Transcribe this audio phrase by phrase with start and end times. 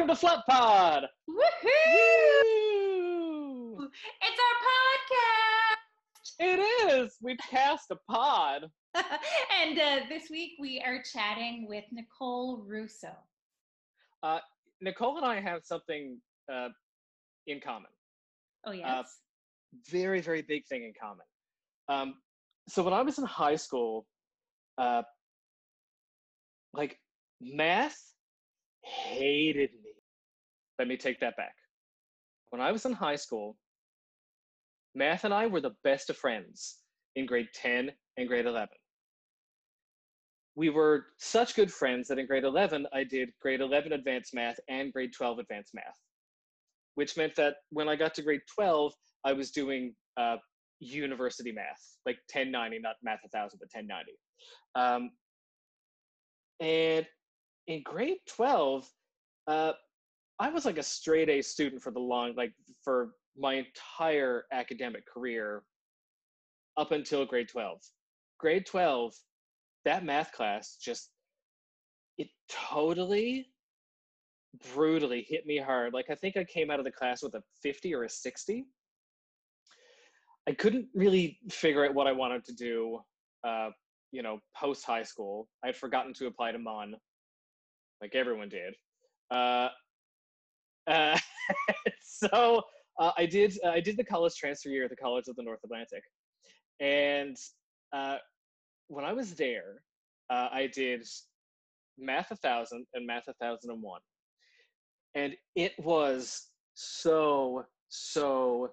[0.00, 1.02] Welcome to Flat Pod.
[1.28, 1.66] Woohoo!
[3.76, 3.88] Woo!
[4.22, 6.32] It's our podcast.
[6.38, 6.58] It
[6.88, 7.18] is.
[7.20, 8.70] We've cast a pod.
[8.94, 13.12] and uh, this week we are chatting with Nicole Rousseau.
[14.80, 16.18] Nicole and I have something
[16.50, 16.68] uh,
[17.46, 17.90] in common.
[18.64, 19.18] Oh, yes.
[19.90, 21.26] Very, very big thing in common.
[21.90, 22.14] Um,
[22.70, 24.06] so when I was in high school,
[24.78, 25.02] uh,
[26.72, 26.98] like
[27.42, 28.10] math
[28.82, 29.79] hated me.
[30.80, 31.52] Let me take that back.
[32.48, 33.58] When I was in high school,
[34.94, 36.78] math and I were the best of friends
[37.16, 38.68] in grade 10 and grade 11.
[40.56, 44.58] We were such good friends that in grade 11, I did grade 11 advanced math
[44.70, 45.98] and grade 12 advanced math,
[46.94, 48.94] which meant that when I got to grade 12,
[49.26, 50.38] I was doing uh,
[50.78, 54.12] university math, like 1090, not math 1000, but 1090.
[54.76, 55.10] Um,
[56.58, 57.06] and
[57.66, 58.88] in grade 12,
[59.46, 59.72] uh,
[60.40, 65.04] I was like a straight A student for the long, like for my entire academic
[65.06, 65.62] career
[66.78, 67.78] up until grade 12.
[68.38, 69.12] Grade 12,
[69.84, 71.10] that math class just,
[72.16, 73.48] it totally
[74.74, 75.92] brutally hit me hard.
[75.92, 78.64] Like I think I came out of the class with a 50 or a 60.
[80.48, 82.98] I couldn't really figure out what I wanted to do,
[83.46, 83.68] uh,
[84.10, 85.48] you know, post high school.
[85.62, 86.94] I had forgotten to apply to MUN,
[88.00, 88.74] like everyone did.
[89.30, 89.68] Uh,
[90.86, 91.18] uh,
[92.02, 92.62] so
[92.98, 93.58] uh, I did.
[93.66, 96.02] I did the college transfer year at the College of the North Atlantic,
[96.80, 97.36] and
[97.92, 98.16] uh,
[98.88, 99.82] when I was there,
[100.30, 101.06] uh, I did
[101.98, 104.00] math a thousand and math a thousand and one,
[105.14, 108.70] and it was so so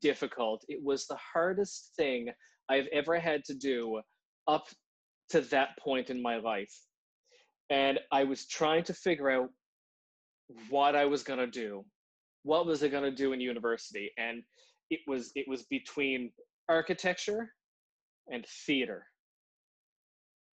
[0.00, 0.64] difficult.
[0.68, 2.28] It was the hardest thing
[2.68, 4.00] I've ever had to do
[4.48, 4.66] up
[5.30, 6.72] to that point in my life.
[7.70, 9.50] And I was trying to figure out
[10.68, 11.84] what I was going to do.
[12.42, 14.10] What was I going to do in university?
[14.18, 14.42] And
[14.90, 16.30] it was it was between
[16.68, 17.50] architecture
[18.30, 19.06] and theater.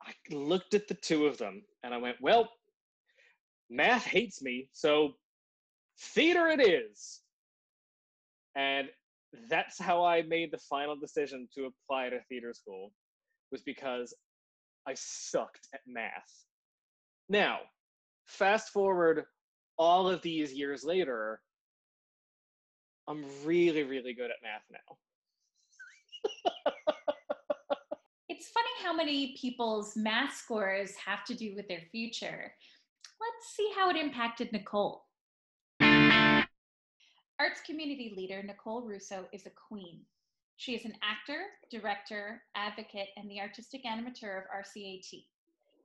[0.04, 2.50] I looked at the two of them and I went, well,
[3.70, 5.14] math hates me, so
[6.16, 7.22] theater it is.
[8.56, 8.88] And
[9.50, 12.92] that's how I made the final decision to apply to theater school
[13.52, 14.14] was because
[14.88, 16.46] I sucked at math.
[17.30, 17.60] Now,
[18.26, 19.26] fast forward
[19.82, 21.42] all of these years later,
[23.08, 24.98] I'm really, really good at math now.
[28.30, 32.54] it's funny how many people's math scores have to do with their future.
[33.20, 35.06] Let's see how it impacted Nicole.
[35.82, 36.46] Arts
[37.66, 40.02] community leader Nicole Rousseau is a queen.
[40.58, 45.26] She is an actor, director, advocate, and the artistic animateur of RCAT.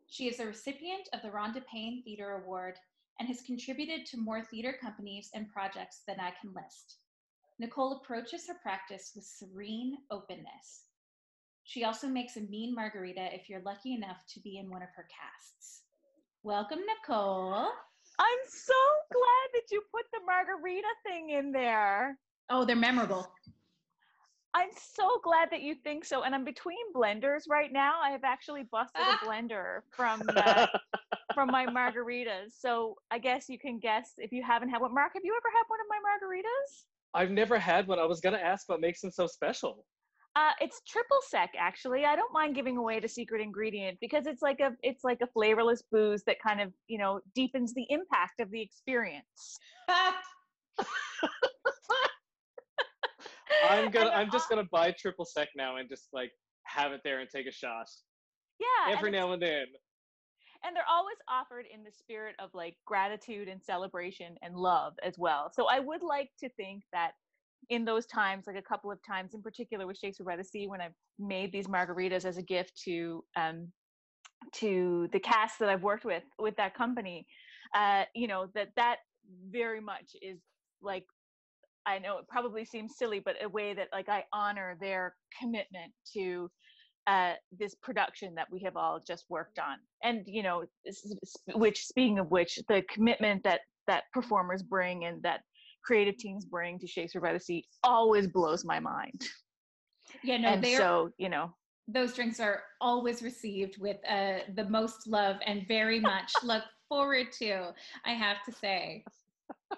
[0.06, 2.74] She is a recipient of the Rhonda Payne Theater Award
[3.18, 6.98] and has contributed to more theater companies and projects than I can list.
[7.58, 10.84] Nicole approaches her practice with serene openness.
[11.64, 14.88] She also makes a mean margarita if you're lucky enough to be in one of
[14.94, 15.82] her casts.
[16.42, 17.68] Welcome, Nicole.
[18.18, 18.74] I'm so
[19.12, 22.18] glad that you put the margarita thing in there.
[22.50, 23.28] Oh, they're memorable.
[24.54, 26.22] I'm so glad that you think so.
[26.22, 28.00] And I'm between blenders right now.
[28.02, 30.66] I have actually busted a blender from uh,
[31.36, 32.52] from my margaritas.
[32.58, 34.94] So I guess you can guess if you haven't had one.
[34.94, 36.86] Mark, have you ever had one of my margaritas?
[37.12, 37.98] I've never had one.
[37.98, 39.84] I was gonna ask what makes them so special.
[40.34, 42.04] Uh, it's triple sec actually.
[42.06, 45.26] I don't mind giving away the secret ingredient because it's like a it's like a
[45.26, 49.58] flavorless booze that kind of you know deepens the impact of the experience.
[53.68, 54.10] I'm gonna.
[54.10, 56.30] I'm just gonna buy triple sec now and just like
[56.64, 57.86] have it there and take a shot
[58.58, 59.66] Yeah, every it's- now and then.
[60.64, 65.14] And they're always offered in the spirit of like gratitude and celebration and love as
[65.18, 65.50] well.
[65.54, 67.12] So I would like to think that
[67.68, 70.68] in those times, like a couple of times in particular with Shakespeare by the Sea,
[70.68, 73.68] when I've made these margaritas as a gift to um,
[74.52, 77.26] to the cast that I've worked with with that company,
[77.74, 78.96] uh, you know that that
[79.50, 80.38] very much is
[80.80, 81.04] like
[81.86, 85.92] I know it probably seems silly, but a way that like I honor their commitment
[86.14, 86.50] to
[87.06, 89.78] uh, this production that we have all just worked on.
[90.02, 90.64] And you know,
[91.54, 95.40] which speaking of which, the commitment that that performers bring and that
[95.84, 99.22] creative teams bring to Shakespeare by the Sea always blows my mind.
[100.24, 101.54] Yeah, no, and they're so you know,
[101.88, 107.32] those drinks are always received with uh, the most love and very much look forward
[107.38, 107.72] to.
[108.04, 109.04] I have to say.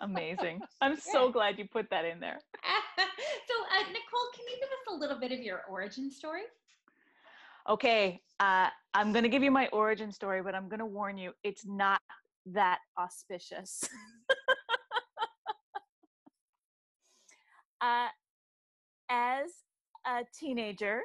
[0.00, 0.60] amazing.
[0.80, 2.38] I'm so glad you put that in there.
[2.96, 6.42] so, uh, Nicole, can you give us a little bit of your origin story?
[7.68, 11.18] okay, uh, I'm going to give you my origin story, but I'm going to warn
[11.18, 12.00] you, it's not
[12.46, 13.84] that auspicious.
[17.80, 18.08] uh,
[19.10, 19.50] as
[20.06, 21.02] a teenager,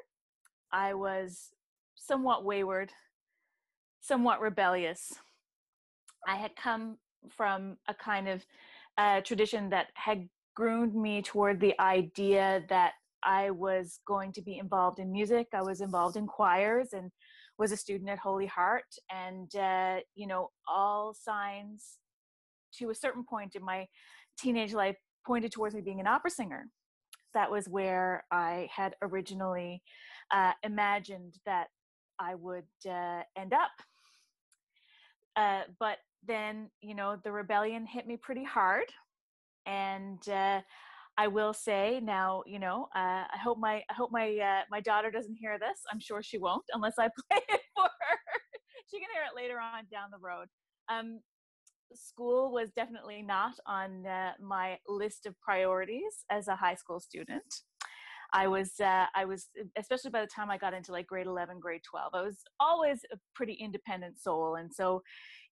[0.71, 1.49] I was
[1.95, 2.91] somewhat wayward,
[4.01, 5.13] somewhat rebellious.
[6.27, 6.97] I had come
[7.29, 8.45] from a kind of
[8.97, 12.93] uh, tradition that had groomed me toward the idea that
[13.25, 15.47] I was going to be involved in music.
[15.53, 17.11] I was involved in choirs and
[17.57, 18.85] was a student at Holy Heart.
[19.11, 21.97] And, uh, you know, all signs
[22.79, 23.87] to a certain point in my
[24.37, 26.65] teenage life pointed towards me being an opera singer.
[27.33, 29.81] That was where I had originally
[30.31, 31.67] uh, imagined that
[32.19, 33.71] I would uh, end up.
[35.35, 35.97] Uh, but
[36.27, 38.85] then, you know, the rebellion hit me pretty hard.
[39.65, 40.61] And uh,
[41.17, 44.79] I will say now, you know, uh, I hope my I hope my uh, my
[44.79, 45.79] daughter doesn't hear this.
[45.91, 48.17] I'm sure she won't unless I play it for her.
[48.89, 50.47] she can hear it later on down the road.
[50.89, 51.19] Um,
[51.93, 57.43] school was definitely not on uh, my list of priorities as a high school student.
[58.35, 61.59] I was, uh, I was, especially by the time I got into like grade 11,
[61.59, 64.55] grade 12, I was always a pretty independent soul.
[64.55, 65.03] And so,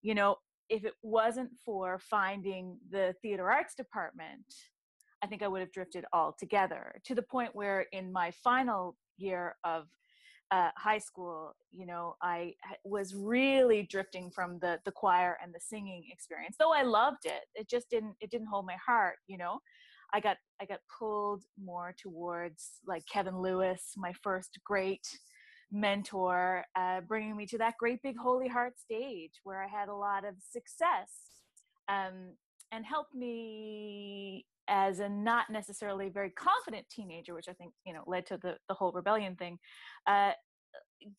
[0.01, 0.37] you know,
[0.67, 4.45] if it wasn't for finding the theater arts department,
[5.23, 9.55] I think I would have drifted altogether to the point where in my final year
[9.63, 9.85] of
[10.51, 12.53] uh, high school, you know, I
[12.83, 16.57] was really drifting from the the choir and the singing experience.
[16.59, 19.15] Though I loved it, it just didn't it didn't hold my heart.
[19.27, 19.59] You know,
[20.13, 25.07] I got I got pulled more towards like Kevin Lewis, my first great
[25.71, 29.95] mentor, uh, bringing me to that great big Holy Heart stage where I had a
[29.95, 31.11] lot of success,
[31.87, 32.35] um,
[32.73, 38.03] and helped me as a not necessarily very confident teenager, which I think you know
[38.07, 39.57] led to the the whole rebellion thing,
[40.07, 40.31] uh,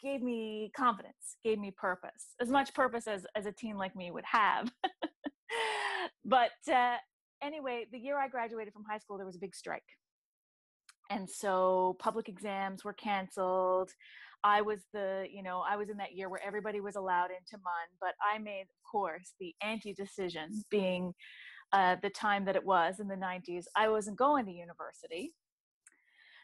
[0.00, 4.10] gave me confidence, gave me purpose, as much purpose as as a teen like me
[4.10, 4.72] would have.
[6.24, 6.96] but uh,
[7.42, 9.82] anyway, the year I graduated from high school, there was a big strike,
[11.10, 13.90] and so public exams were canceled.
[14.44, 17.62] I was the, you know, I was in that year where everybody was allowed into
[17.62, 21.14] MUN, but I made, of course, the anti decision being
[21.72, 25.34] uh, the time that it was in the 90s, I wasn't going to university.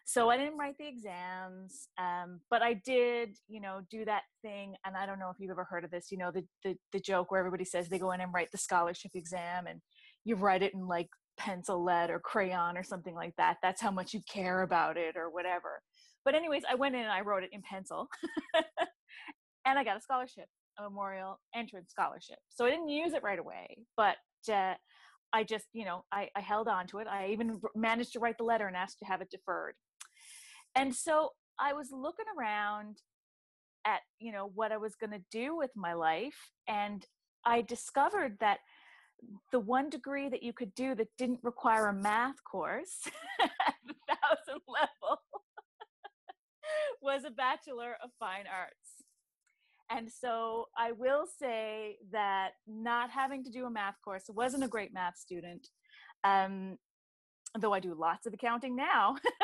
[0.09, 4.75] So I didn't write the exams, um, but I did, you know, do that thing.
[4.87, 6.99] And I don't know if you've ever heard of this, you know, the, the, the
[6.99, 9.83] joke where everybody says they go in and write the scholarship exam and
[10.25, 13.59] you write it in like pencil lead or crayon or something like that.
[13.63, 15.83] That's how much you care about it or whatever.
[16.25, 18.09] But anyways, I went in and I wrote it in pencil
[19.67, 20.47] and I got a scholarship,
[20.79, 22.39] a memorial entrance scholarship.
[22.49, 24.17] So I didn't use it right away, but
[24.51, 24.73] uh,
[25.33, 27.07] I just, you know, I, I held on to it.
[27.07, 29.75] I even managed to write the letter and asked to have it deferred.
[30.75, 32.99] And so I was looking around
[33.85, 36.51] at, you know, what I was going to do with my life.
[36.67, 37.05] And
[37.45, 38.59] I discovered that
[39.53, 43.09] the one degree that you could do that didn't require a math course
[43.41, 45.21] at the thousand level
[47.03, 48.98] was a Bachelor of Fine Arts.
[49.91, 54.69] And so I will say that not having to do a math course, wasn't a
[54.69, 55.67] great math student,
[56.25, 56.77] um,
[57.59, 59.17] though I do lots of accounting now,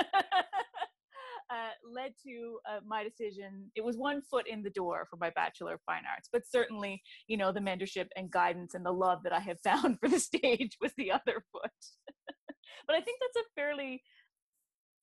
[1.50, 3.70] uh, led to uh, my decision.
[3.74, 7.02] It was one foot in the door for my Bachelor of Fine Arts, but certainly,
[7.26, 10.20] you know, the mentorship and guidance and the love that I have found for the
[10.20, 11.70] stage was the other foot.
[12.86, 14.02] but I think that's a fairly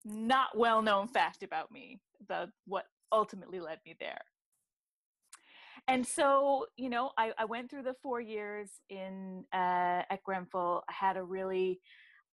[0.05, 4.21] not well known fact about me, the what ultimately led me there
[5.91, 10.83] and so you know I, I went through the four years in uh, at Grenfell.
[10.89, 11.79] I had a really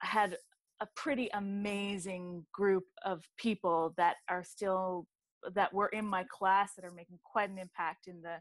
[0.03, 0.37] I had
[0.81, 5.07] a pretty amazing group of people that are still
[5.55, 8.37] that were in my class that are making quite an impact in the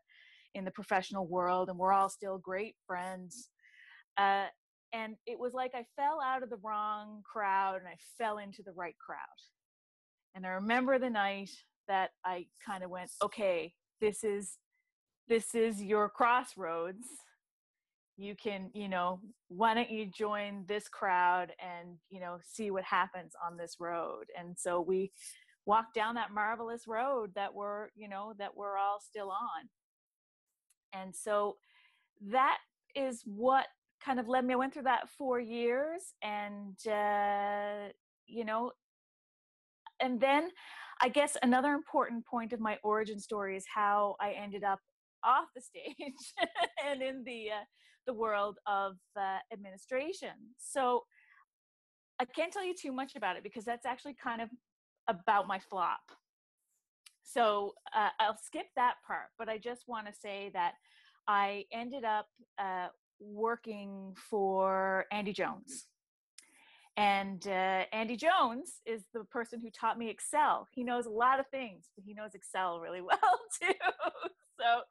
[0.54, 3.50] in the professional world and we're all still great friends
[4.18, 4.46] uh,
[4.94, 8.64] and it was like i fell out of the wrong crowd and i fell into
[8.64, 9.18] the right crowd
[10.34, 11.50] and i remember the night
[11.88, 14.58] that i kind of went okay this is
[15.28, 17.06] this is your crossroads.
[18.18, 22.84] You can you know why don't you join this crowd and you know see what
[22.84, 24.26] happens on this road?
[24.38, 25.12] And so we
[25.66, 29.70] walked down that marvelous road that we're you know that we're all still on.
[30.94, 31.58] And so
[32.32, 32.58] that
[32.96, 33.68] is what
[34.04, 37.90] kind of led me i went through that four years and uh
[38.28, 38.72] you know
[40.00, 40.50] and then
[41.02, 44.80] i guess another important point of my origin story is how i ended up
[45.24, 46.34] off the stage
[46.86, 47.64] and in the uh,
[48.06, 50.30] the world of uh, administration.
[50.58, 51.04] So
[52.20, 54.50] I can't tell you too much about it because that's actually kind of
[55.08, 56.00] about my flop.
[57.24, 60.74] So uh, I'll skip that part, but I just want to say that
[61.28, 62.88] I ended up uh,
[63.20, 65.88] working for Andy Jones.
[66.96, 70.68] And uh, Andy Jones is the person who taught me Excel.
[70.74, 74.30] He knows a lot of things, but he knows Excel really well too.
[74.60, 74.82] So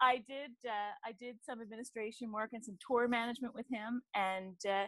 [0.00, 4.56] I did uh, I did some administration work and some tour management with him, and
[4.68, 4.86] uh,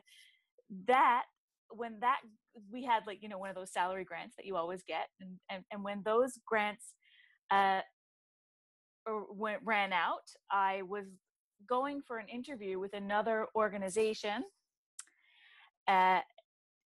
[0.86, 1.24] that
[1.70, 2.18] when that
[2.72, 5.38] we had like you know one of those salary grants that you always get, and
[5.50, 6.94] and, and when those grants
[7.50, 7.80] uh,
[9.30, 11.06] went, ran out, I was
[11.68, 14.44] going for an interview with another organization.
[15.86, 16.20] Uh,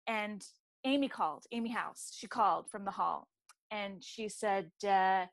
[0.07, 0.45] and
[0.85, 3.29] Amy called, Amy House, she called from the hall
[3.71, 5.27] and she said, uh,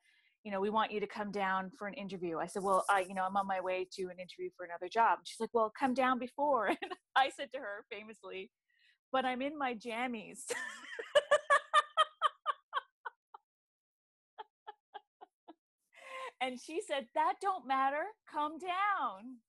[0.48, 2.38] you know, we want you to come down for an interview.
[2.38, 4.88] I said, well, I, you know, I'm on my way to an interview for another
[4.88, 5.20] job.
[5.26, 6.68] She's like, well, come down before.
[6.82, 8.50] And I said to her famously,
[9.12, 10.44] but I'm in my jammies.
[16.42, 18.06] and she said, that don't matter.
[18.32, 19.40] Come down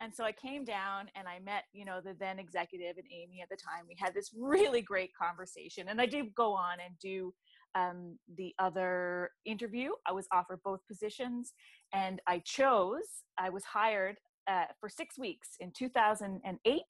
[0.00, 3.40] and so i came down and i met you know the then executive and amy
[3.42, 6.94] at the time we had this really great conversation and i did go on and
[7.00, 7.34] do
[7.78, 11.52] um, the other interview i was offered both positions
[11.92, 13.08] and i chose
[13.38, 14.16] i was hired
[14.48, 16.82] uh, for six weeks in 2008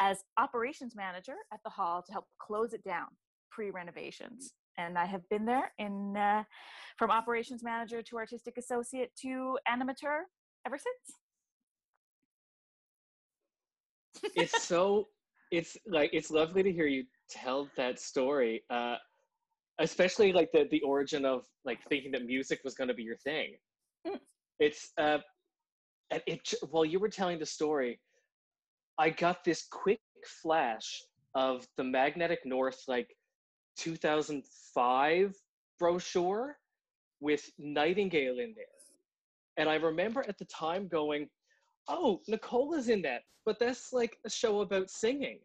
[0.00, 3.06] as operations manager at the hall to help close it down
[3.50, 4.54] pre-renovations.
[4.78, 6.42] And i have been there in uh,
[6.96, 10.22] from operations manager to artistic associate to animateur
[10.66, 11.18] ever since.
[14.34, 15.08] It's so
[15.50, 18.62] it's like it's lovely to hear you tell that story.
[18.70, 18.96] Uh
[19.80, 23.16] especially like the the origin of like thinking that music was going to be your
[23.16, 23.54] thing
[24.06, 24.18] mm.
[24.58, 25.18] it's uh
[26.10, 27.98] and it while you were telling the story
[28.98, 30.00] i got this quick
[30.42, 31.02] flash
[31.34, 33.08] of the magnetic north like
[33.78, 35.34] 2005
[35.78, 36.56] brochure
[37.20, 38.78] with nightingale in there
[39.56, 41.28] and i remember at the time going
[41.90, 45.38] oh, Nicola's in that, but that's like a show about singing.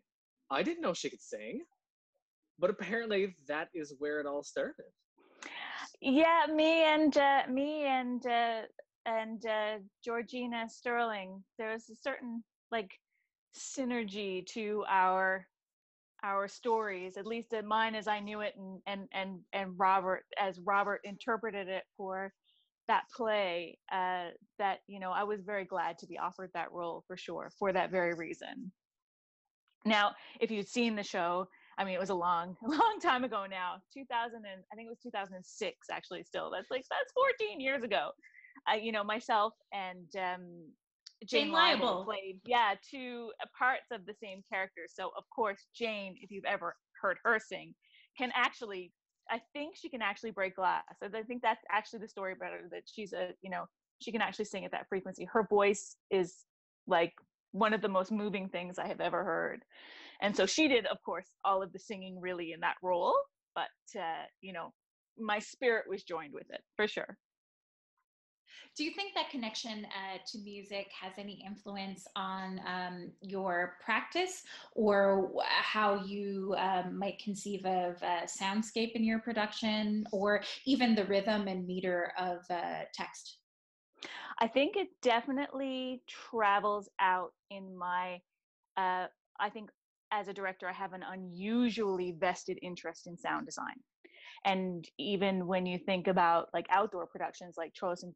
[0.52, 1.62] I didn't know she could sing,
[2.60, 4.86] but apparently that is where it all started.
[6.02, 8.62] Yeah, me and uh, me and uh,
[9.06, 11.44] and uh, Georgina Stirling.
[11.58, 12.92] There was a certain like
[13.58, 15.48] synergy to our
[16.24, 20.24] our stories, at least in mine as I knew it, and and and and Robert
[20.40, 22.34] as Robert interpreted it for
[22.88, 27.04] that play uh, that you know i was very glad to be offered that role
[27.08, 28.72] for sure for that very reason
[29.86, 31.48] now if you'd seen the show
[31.78, 34.90] i mean it was a long long time ago now 2000 and i think it
[34.90, 38.10] was 2006 actually still that's like that's 14 years ago
[38.68, 40.72] I, you know myself and um,
[41.26, 45.68] Jane, Jane Liable played yeah two uh, parts of the same character so of course
[45.76, 47.74] Jane if you've ever heard her sing
[48.18, 48.92] can actually
[49.30, 50.84] I think she can actually break glass.
[51.02, 53.66] I think that's actually the story better that she's a, you know,
[54.00, 55.26] she can actually sing at that frequency.
[55.26, 56.46] Her voice is
[56.88, 57.14] like
[57.52, 59.64] one of the most moving things I have ever heard.
[60.22, 63.16] And so she did, of course, all of the singing really in that role,
[63.54, 64.74] but, uh, you know,
[65.18, 67.18] my spirit was joined with it for sure.
[68.78, 74.44] Do you think that connection uh, to music has any influence on um, your practice
[74.74, 81.06] or how you um, might conceive of uh, soundscape in your production or even the
[81.06, 83.38] rhythm and meter of uh, text?
[84.40, 88.20] I think it definitely travels out in my,
[88.76, 89.08] uh,
[89.40, 89.70] I think
[90.16, 93.76] as a director, I have an unusually vested interest in sound design
[94.46, 98.14] and even when you think about like outdoor productions like Troilus and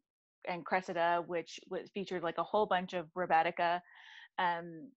[0.48, 3.80] and Cressida, which was featured like a whole bunch of Robotica.
[4.38, 4.88] Um,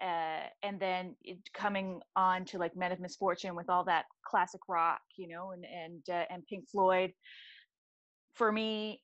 [0.00, 4.60] uh, and then it, coming on to like Men of Misfortune with all that classic
[4.68, 7.12] rock, you know, and and uh, and Pink Floyd.
[8.34, 9.02] For me,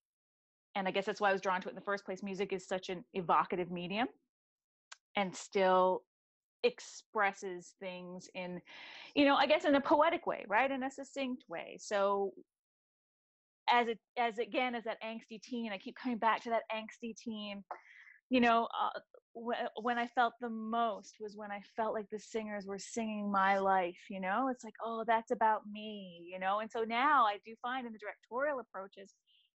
[0.75, 2.23] and I guess that's why I was drawn to it in the first place.
[2.23, 4.09] Music is such an evocative medium,
[5.17, 6.03] and still
[6.63, 8.61] expresses things in,
[9.15, 11.77] you know, I guess in a poetic way, right, in a succinct way.
[11.81, 12.33] So
[13.71, 17.15] as it as again as that angsty teen i keep coming back to that angsty
[17.17, 17.63] teen
[18.31, 18.99] you know uh,
[19.77, 23.59] when i felt the most was when i felt like the singers were singing my
[23.59, 24.49] life you know?
[24.49, 26.61] It's like oh that's about me you know?
[26.61, 29.15] And so now i do find in the directorial approaches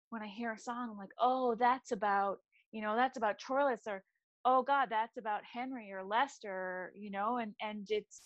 [0.10, 2.38] when i hear a song i'm like oh that's about
[2.72, 4.04] you know that's about Troilus or
[4.46, 8.22] oh god that's about henry or lester you know and and it's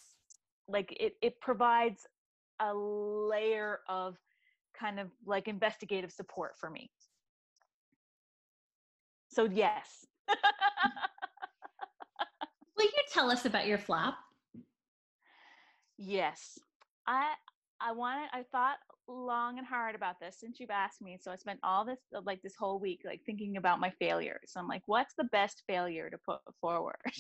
[0.67, 2.05] like it it provides
[2.59, 4.17] a layer of
[4.77, 6.91] kind of like investigative support for me.
[9.29, 10.05] So, yes.
[12.77, 14.15] Will you tell us about your flop?
[15.97, 16.59] Yes.
[17.07, 17.33] I
[17.81, 21.17] I wanted I thought long and hard about this since you've asked me.
[21.21, 24.53] So I spent all this like this whole week like thinking about my failures.
[24.55, 26.97] I'm like, what's the best failure to put forward?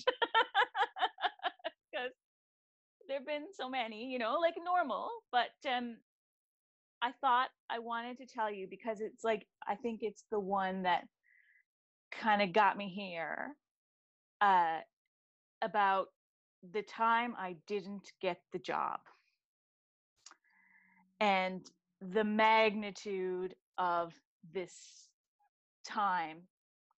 [1.91, 2.11] Because
[3.07, 5.97] there've been so many, you know, like normal, but um
[7.01, 10.83] I thought I wanted to tell you because it's like I think it's the one
[10.83, 11.05] that
[12.11, 13.55] kind of got me here
[14.41, 14.79] uh
[15.61, 16.07] about
[16.73, 18.99] the time I didn't get the job
[21.19, 21.69] and
[22.01, 24.13] the magnitude of
[24.53, 25.09] this
[25.85, 26.41] time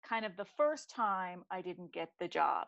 [0.08, 2.66] kind of the first time I didn't get the job.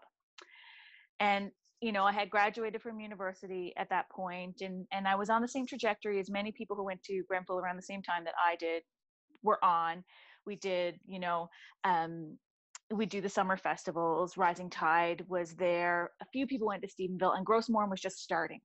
[1.20, 5.28] And you know i had graduated from university at that point and and i was
[5.28, 8.22] on the same trajectory as many people who went to grenfell around the same time
[8.22, 8.84] that i did
[9.42, 10.04] were on.
[10.46, 11.48] We did you know
[11.84, 12.38] um
[12.94, 14.36] we do the summer festivals.
[14.36, 16.10] Rising tide was there.
[16.20, 18.60] A few people went to stephenville and Gros Morne was just starting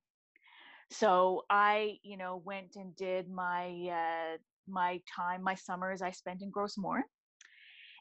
[0.89, 6.41] so i you know went and did my uh my time my summers i spent
[6.41, 7.03] in Gros Morne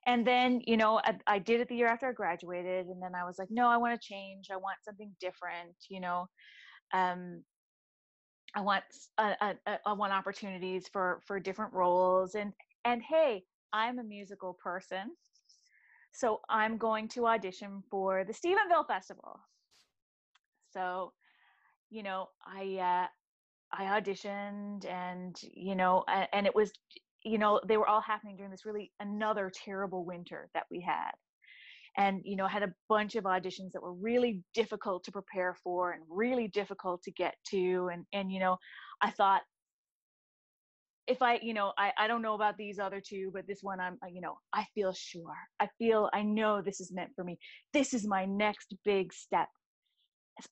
[0.07, 3.15] and then you know I, I, did it the year after i graduated and then
[3.15, 4.49] i was like no i want to change.
[4.53, 6.27] I want something different you know?
[6.93, 7.43] Um
[8.55, 8.85] i want
[9.19, 12.53] uh, uh, uh, I want opportunities for for different roles and
[12.85, 15.11] and hey i'm a musical person
[16.17, 19.39] so i'm going to audition for the stephenville festival.
[20.73, 21.13] So
[21.91, 23.07] you know i uh
[23.73, 26.73] i auditioned and you know and it was
[27.27, 31.11] you know they were all happening during this really another terrible winter that we had.
[31.99, 35.93] And you know had a bunch of auditions that were really difficult to prepare for
[35.93, 38.59] and really difficult to get to and and you know
[39.01, 39.41] i thought
[41.07, 43.81] if i you know i i don't know about these other two but this one
[43.81, 45.37] i'm you know i feel sure.
[45.59, 47.39] I feel i know this is meant for me.
[47.73, 49.49] This is my next big step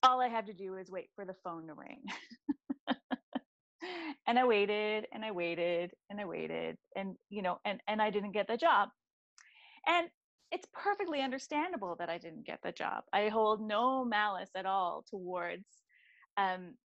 [0.03, 2.01] all i have to do is wait for the phone to ring
[4.27, 8.09] and I waited and I waited and I waited and you know and and I
[8.09, 8.89] didn't get the job.
[9.87, 10.07] And
[10.51, 13.03] it's perfectly understandable that I didn't get the job.
[13.11, 15.65] I hold no malice at all towards
[16.37, 16.75] um,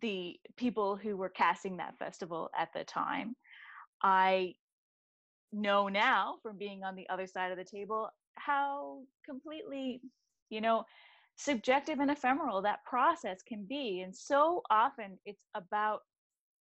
[0.00, 3.34] the people who were casting that festival at the time.
[4.02, 4.54] I
[5.52, 10.00] know now from being on the other side of the table how completely,
[10.50, 10.84] you know,
[11.38, 14.02] subjective and ephemeral that process can be.
[14.02, 16.00] And so often it's about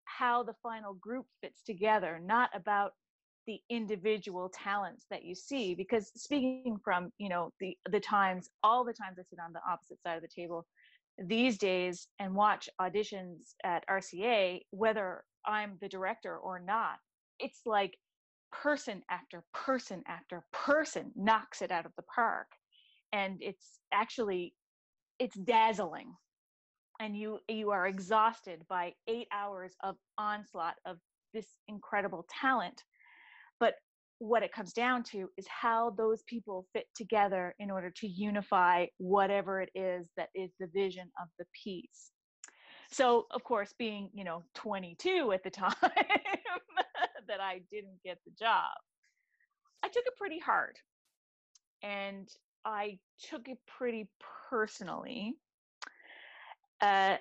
[0.05, 2.93] how the final group fits together, not about
[3.47, 8.85] the individual talents that you see because speaking from you know the the times all
[8.85, 10.67] the times i sit on the opposite side of the table
[11.27, 16.97] these days and watch auditions at rca whether i'm the director or not
[17.39, 17.97] it's like
[18.51, 22.49] person after person after person knocks it out of the park
[23.13, 24.53] and it's actually
[25.19, 26.15] it's dazzling.
[27.01, 30.97] And you you are exhausted by eight hours of onslaught of
[31.35, 32.83] this incredible talent.
[33.61, 33.75] But
[34.19, 38.87] what it comes down to is how those people fit together in order to unify
[38.97, 42.11] whatever it is that is the vision of the piece.
[42.91, 45.75] So of course being you know 22 at the time
[47.29, 48.71] that i didn't get the job
[49.83, 50.77] i took it pretty hard.
[51.83, 52.29] And
[52.67, 52.99] i
[53.31, 54.09] took it pretty
[54.51, 55.35] personally.
[56.83, 57.17] Uh,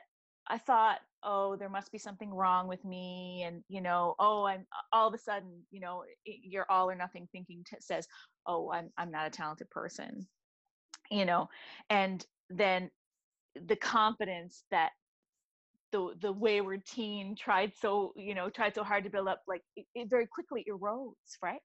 [0.47, 4.65] I thought, oh, there must be something wrong with me, and you know, oh, I'm
[4.91, 8.07] all of a sudden, you know, your all or nothing thinking t- says,
[8.45, 10.27] oh, I'm I'm not a talented person,
[11.09, 11.47] you know,
[11.89, 12.91] and then
[13.55, 14.91] the confidence that
[15.91, 19.61] the the wayward teen tried so you know tried so hard to build up like
[19.77, 21.61] it, it very quickly erodes right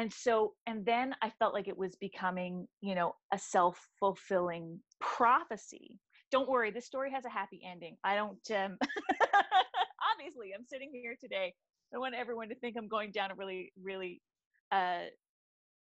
[0.00, 5.98] and so and then i felt like it was becoming you know a self-fulfilling prophecy
[6.30, 7.96] don't worry, this story has a happy ending.
[8.04, 8.78] I don't, um,
[10.12, 11.54] obviously, I'm sitting here today.
[11.94, 14.22] I want everyone to think I'm going down a really, really
[14.70, 15.06] uh,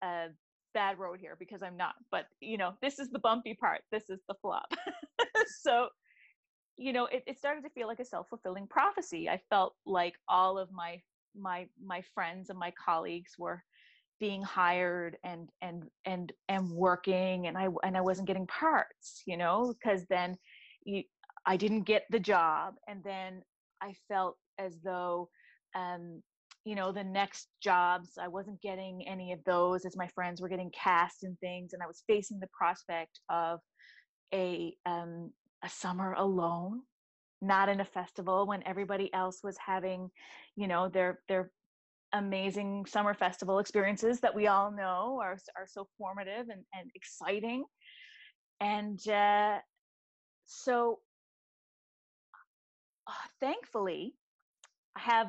[0.01, 0.27] uh,
[0.73, 1.93] bad road here because I'm not.
[2.09, 4.73] But, you know, this is the bumpy part, this is the flop.
[5.61, 5.89] so,
[6.77, 9.29] you know, it, it started to feel like a self fulfilling prophecy.
[9.29, 10.99] I felt like all of my
[11.35, 13.63] my my friends and my colleagues were
[14.23, 19.35] being hired and and and and working and i and i wasn't getting parts you
[19.35, 20.37] know because then
[20.85, 21.03] you,
[21.45, 23.41] i didn't get the job and then
[23.81, 25.27] i felt as though
[25.75, 26.23] um
[26.63, 30.47] you know the next jobs i wasn't getting any of those as my friends were
[30.47, 33.59] getting cast and things and i was facing the prospect of
[34.33, 35.29] a um
[35.65, 36.79] a summer alone
[37.41, 40.09] not in a festival when everybody else was having
[40.55, 41.51] you know their their
[42.13, 47.65] amazing summer festival experiences that we all know are, are so formative and, and exciting.
[48.61, 49.57] And uh,
[50.45, 50.99] so
[53.07, 54.13] uh, thankfully,
[54.95, 55.27] I have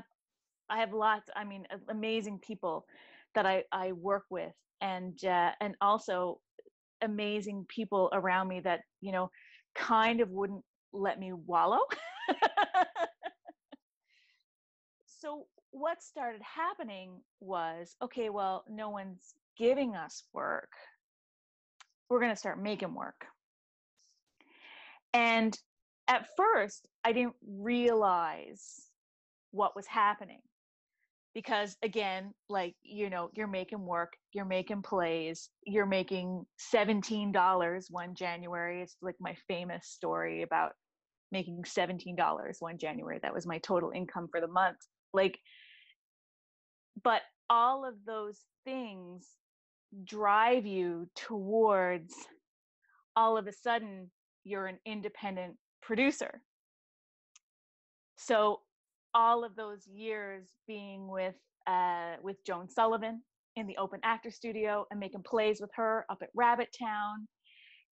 [0.71, 2.87] I have lots, I mean, amazing people
[3.35, 6.41] that I, I work with and uh, and also
[7.03, 9.31] amazing people around me that, you know,
[9.75, 11.81] kind of wouldn't let me wallow.
[15.07, 20.71] so what started happening was okay, well, no one's giving us work.
[22.09, 23.27] We're going to start making work.
[25.13, 25.59] And
[26.07, 28.89] at first, I didn't realize
[29.51, 30.41] what was happening
[31.35, 38.15] because again like you know you're making work you're making plays you're making $17 one
[38.15, 40.73] january it's like my famous story about
[41.31, 44.79] making $17 one january that was my total income for the month
[45.13, 45.39] like
[47.03, 49.27] but all of those things
[50.05, 52.15] drive you towards
[53.17, 54.11] all of a sudden
[54.45, 56.41] you're an independent producer.
[58.17, 58.61] So
[59.15, 61.35] all of those years being with
[61.67, 63.23] uh, with Joan Sullivan
[63.57, 67.27] in the Open Actor Studio and making plays with her up at Rabbit Town,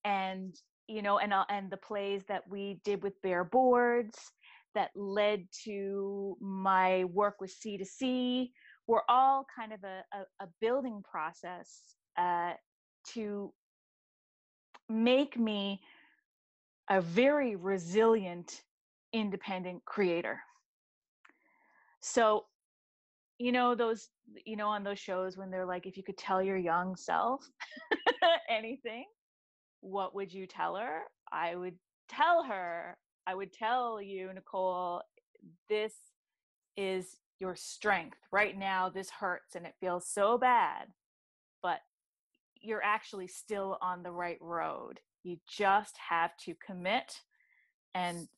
[0.05, 0.55] and
[0.89, 4.19] you know, and uh, and the plays that we did with Bare Boards
[4.75, 8.51] that led to my work with C2C
[8.93, 12.53] were all kind of a, a, a building process uh,
[13.15, 13.53] to
[14.89, 15.81] make me
[16.91, 18.63] a very resilient
[19.13, 20.41] independent creator
[22.03, 22.47] so,
[23.39, 24.09] you know, those,
[24.45, 27.49] you know, on those shows when they're like, if you could tell your young self
[28.51, 29.05] anything,
[29.81, 31.03] what would you tell her?
[31.33, 31.77] I would
[32.09, 35.03] tell her, I would tell you, Nicole,
[35.69, 35.95] this
[36.77, 38.17] is your strength.
[38.31, 40.89] Right now, this hurts and it feels so bad,
[41.63, 41.81] but
[42.61, 45.01] you're actually still on the right road.
[45.25, 47.21] You just have to commit
[47.95, 48.29] and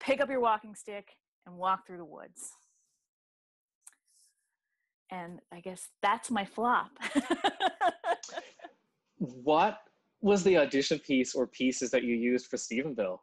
[0.00, 1.10] pick up your walking stick
[1.46, 2.52] and walk through the woods
[5.10, 6.90] and I guess that's my flop.
[9.18, 9.78] what
[10.20, 13.20] was the audition piece or pieces that you used for Stephenville?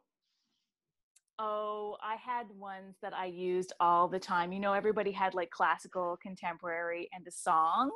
[1.38, 4.52] Oh, I had ones that I used all the time.
[4.52, 7.90] You know, everybody had like classical, contemporary, and a song.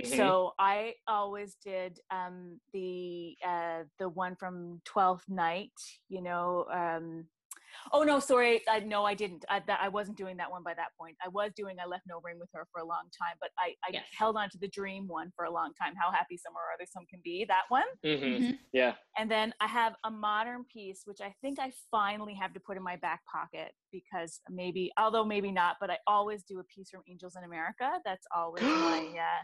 [0.00, 0.16] Mm-hmm.
[0.16, 5.72] So I always did um, the uh, the one from Twelfth Night.
[6.08, 7.26] You know, um,
[7.92, 8.62] Oh no, sorry.
[8.68, 9.44] I, no, I didn't.
[9.48, 11.16] I, that, I wasn't doing that one by that point.
[11.24, 13.74] I was doing I left no ring with her for a long time, but I,
[13.84, 14.04] I yes.
[14.16, 15.94] held on to the dream one for a long time.
[16.00, 17.44] How happy some or other some can be.
[17.48, 17.82] That one.
[18.04, 18.24] Mm-hmm.
[18.24, 18.52] Mm-hmm.
[18.72, 18.94] Yeah.
[19.18, 22.76] And then I have a modern piece, which I think I finally have to put
[22.76, 26.90] in my back pocket because maybe, although maybe not, but I always do a piece
[26.90, 27.90] from Angels in America.
[28.04, 29.10] That's always my.
[29.24, 29.42] Uh,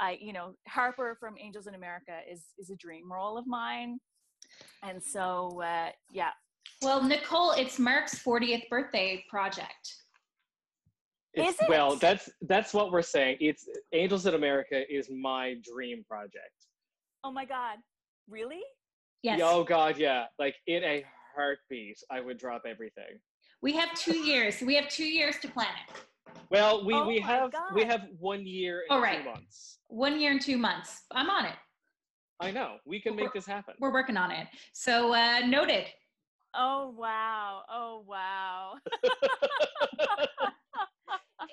[0.00, 3.98] I, you know, Harper from Angels in America is is a dream role of mine,
[4.82, 6.30] and so uh, yeah,
[6.82, 9.94] well, Nicole, it's Mark's 40th birthday project.
[11.34, 11.68] It's, is it?
[11.68, 13.36] Well, that's that's what we're saying.
[13.40, 16.66] It's Angels in America is my dream project.
[17.22, 17.78] Oh my god.
[18.28, 18.62] Really?
[19.22, 19.40] Yes.
[19.42, 20.26] Oh god, yeah.
[20.38, 21.04] Like in a
[21.34, 23.18] heartbeat, I would drop everything.
[23.60, 24.60] We have 2 years.
[24.60, 26.00] We have 2 years to plan it.
[26.50, 27.74] Well, we, oh we have god.
[27.74, 29.22] we have 1 year and oh, right.
[29.22, 29.78] 2 months.
[29.88, 31.02] 1 year and 2 months.
[31.10, 31.56] I'm on it.
[32.40, 32.76] I know.
[32.86, 33.74] We can make we're, this happen.
[33.80, 34.46] We're working on it.
[34.72, 35.86] So, uh noted.
[36.60, 37.62] Oh wow.
[37.70, 38.74] Oh wow.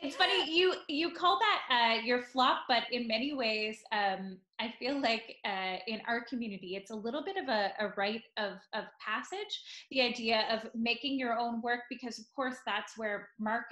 [0.02, 4.74] it's funny you you call that uh, your flop, but in many ways, um, I
[4.80, 8.54] feel like uh, in our community, it's a little bit of a, a rite of
[8.74, 9.86] of passage.
[9.92, 13.66] The idea of making your own work, because of course that's where Mark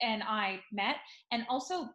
[0.00, 0.98] and I met,
[1.32, 1.88] and also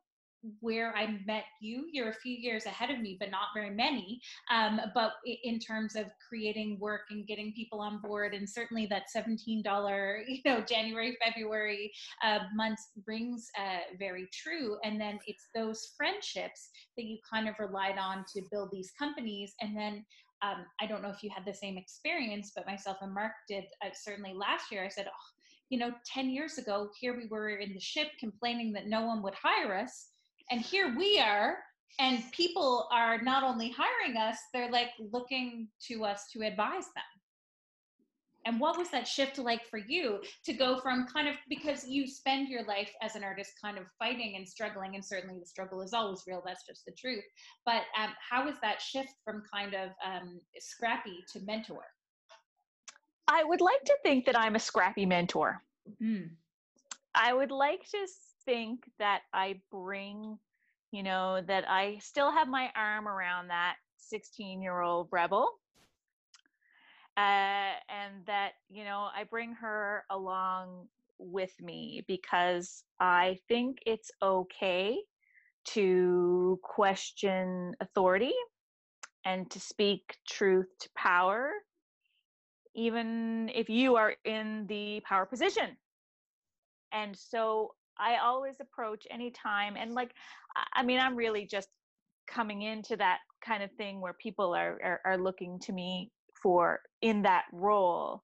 [0.59, 1.85] where I met you.
[1.91, 4.21] You're a few years ahead of me, but not very many.
[4.51, 9.03] Um, but in terms of creating work and getting people on board, and certainly that
[9.15, 11.91] $17, you know, January, February
[12.23, 14.77] uh, months rings uh, very true.
[14.83, 19.53] And then it's those friendships that you kind of relied on to build these companies.
[19.61, 20.05] And then
[20.43, 23.65] um, I don't know if you had the same experience, but myself and Mark did
[23.85, 24.83] uh, certainly last year.
[24.83, 25.27] I said, oh,
[25.69, 29.21] you know, 10 years ago, here we were in the ship complaining that no one
[29.21, 30.10] would hire us
[30.51, 31.57] and here we are
[31.99, 37.03] and people are not only hiring us they're like looking to us to advise them.
[38.47, 42.07] And what was that shift like for you to go from kind of because you
[42.07, 45.81] spend your life as an artist kind of fighting and struggling and certainly the struggle
[45.81, 47.23] is always real that's just the truth
[47.67, 51.83] but um, how was that shift from kind of um, scrappy to mentor?
[53.27, 55.61] I would like to think that i'm a scrappy mentor.
[56.01, 56.31] Mm.
[57.13, 58.07] i would like to
[58.45, 60.37] think that I bring,
[60.91, 65.49] you know, that I still have my arm around that 16 year old rebel.
[67.17, 70.87] Uh, and that, you know, I bring her along
[71.19, 74.97] with me because I think it's okay
[75.63, 78.33] to question authority
[79.25, 81.51] and to speak truth to power
[82.75, 85.77] even if you are in the power position.
[86.93, 90.11] And so I always approach any time and like
[90.73, 91.69] I mean I'm really just
[92.27, 96.79] coming into that kind of thing where people are, are, are looking to me for
[97.01, 98.23] in that role.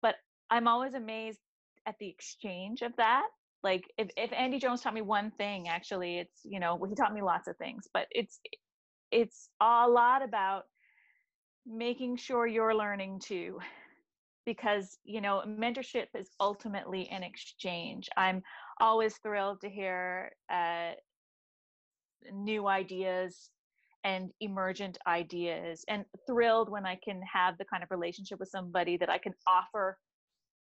[0.00, 0.16] But
[0.50, 1.38] I'm always amazed
[1.86, 3.26] at the exchange of that.
[3.62, 6.96] Like if, if Andy Jones taught me one thing, actually, it's you know well, he
[6.96, 8.40] taught me lots of things, but it's
[9.12, 10.64] it's a lot about
[11.66, 13.60] making sure you're learning too
[14.44, 18.42] because you know mentorship is ultimately an exchange i'm
[18.82, 20.90] always thrilled to hear uh,
[22.32, 23.50] new ideas
[24.04, 28.96] and emergent ideas and thrilled when i can have the kind of relationship with somebody
[28.96, 29.96] that i can offer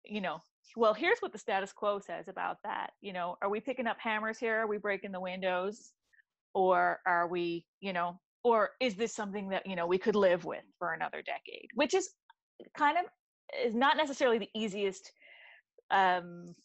[0.05, 0.39] you know
[0.75, 3.97] well here's what the status quo says about that you know are we picking up
[3.99, 4.61] hammers here?
[4.61, 5.91] Are we breaking the windows?
[6.53, 10.45] Or are we you know or is this something that you know we could live
[10.45, 11.67] with for another decade?
[11.75, 12.09] Which is
[12.77, 13.05] kind of
[13.65, 15.11] is not necessarily the easiest
[15.91, 16.55] um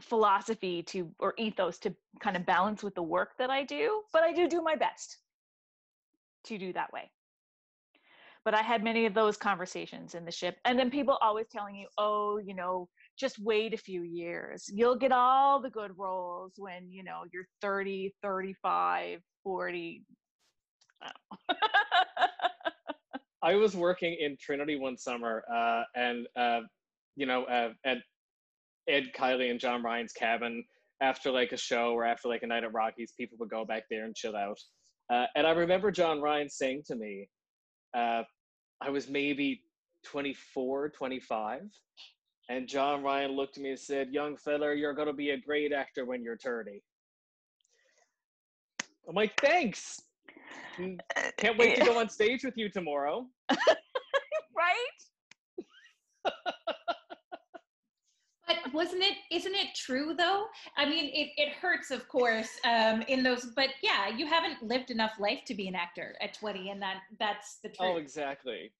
[0.00, 4.22] philosophy to or ethos to kind of balance with the work that I do, but
[4.22, 5.18] I do do my best
[6.46, 7.10] to do that way.
[8.44, 10.58] But I had many of those conversations in the ship.
[10.64, 14.70] And then people always telling you, oh, you know, just wait a few years.
[14.72, 20.04] You'll get all the good roles when, you know, you're 30, 35, 40.
[23.42, 26.60] I was working in Trinity one summer, uh, and uh,
[27.16, 27.98] you know, uh, at
[28.88, 30.64] Ed Kiley and John Ryan's cabin
[31.00, 33.84] after like a show or after like a night at Rockies, people would go back
[33.90, 34.58] there and chill out.
[35.12, 37.28] Uh, and I remember John Ryan saying to me,
[37.96, 38.22] uh,
[38.80, 39.62] I was maybe
[40.04, 41.60] 24, 25.
[42.48, 45.38] And John Ryan looked at me and said, Young fella, you're going to be a
[45.38, 46.82] great actor when you're 30.
[49.08, 50.00] I'm like, thanks.
[50.78, 50.98] Mm,
[51.38, 53.26] can't wait to go on stage with you tomorrow.
[53.50, 54.96] right?
[58.46, 59.16] But wasn't it?
[59.30, 60.46] Isn't it true though?
[60.76, 63.46] I mean, it, it hurts, of course, um, in those.
[63.56, 67.00] But yeah, you haven't lived enough life to be an actor at twenty, and that
[67.18, 68.72] that's the Oh, exactly.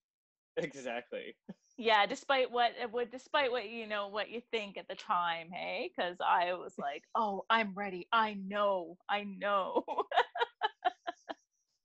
[0.57, 1.35] Exactly.
[1.77, 5.49] yeah despite what uh, what despite what you know what you think at the time
[5.51, 9.83] hey because i was like oh i'm ready i know i know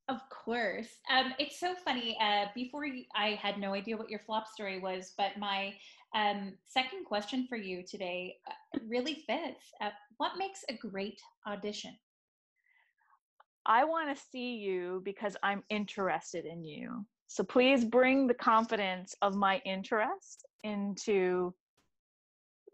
[0.09, 0.88] Of course.
[1.11, 2.18] Um, it's so funny.
[2.20, 5.72] Uh, before you, I had no idea what your flop story was, but my
[6.14, 9.72] um, second question for you today uh, really fits.
[9.81, 11.96] Uh, what makes a great audition?
[13.66, 19.14] i want to see you because i'm interested in you so please bring the confidence
[19.22, 21.55] of my interest into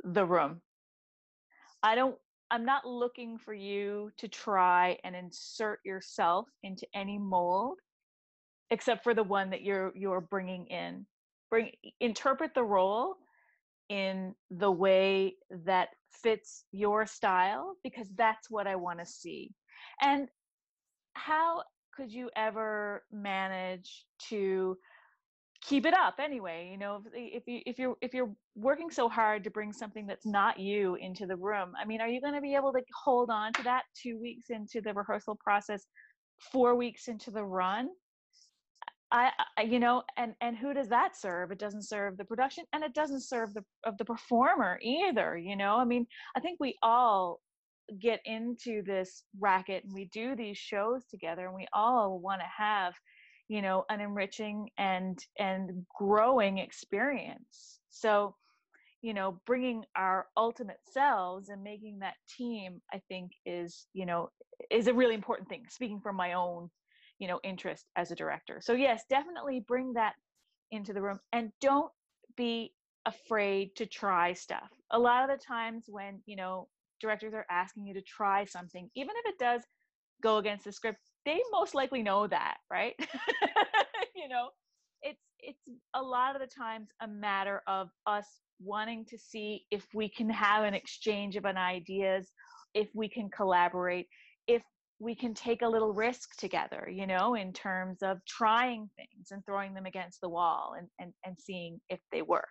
[0.05, 0.61] the room
[1.83, 2.17] i don't
[2.51, 7.79] i'm not looking for you to try and insert yourself into any mold
[8.71, 11.05] except for the one that you're you're bringing in
[11.51, 11.71] bring
[12.01, 13.17] interpret the role
[13.89, 19.51] in the way that fits your style because that's what i want to see.
[20.03, 20.29] And
[21.15, 21.63] how
[21.95, 24.77] could you ever manage to
[25.61, 29.09] keep it up anyway you know if, if you if you're if you're working so
[29.09, 32.35] hard to bring something that's not you into the room i mean are you going
[32.35, 35.87] to be able to hold on to that two weeks into the rehearsal process
[36.53, 37.89] four weeks into the run
[39.11, 41.51] I, I you know and and who does that serve?
[41.51, 45.57] It doesn't serve the production and it doesn't serve the of the performer either you
[45.57, 45.77] know?
[45.77, 47.41] I mean i think we all
[48.01, 52.47] get into this racket and we do these shows together and we all want to
[52.63, 52.93] have
[53.49, 57.81] you know an enriching and and growing experience.
[57.91, 58.37] So
[59.03, 64.29] you know bringing our ultimate selves and making that team i think is you know
[64.73, 66.69] is a really important thing speaking from my own
[67.19, 68.61] you know interest as a director.
[68.61, 70.15] So yes definitely bring that
[70.71, 71.91] into the room and don't
[72.37, 72.73] be
[73.07, 74.71] afraid to try stuff.
[74.91, 76.69] A lot of the times when you know
[77.01, 79.63] directors are asking you to try something even if it does
[80.21, 82.95] go against the script they most likely know that right?
[84.15, 84.49] You know
[85.03, 88.27] it's it's a lot of the times a matter of us
[88.61, 92.33] wanting to see if we can have an exchange of an ideas
[92.75, 94.07] if we can collaborate
[94.47, 94.63] if
[95.01, 99.45] we can take a little risk together you know in terms of trying things and
[99.45, 102.49] throwing them against the wall and and, and seeing if they work.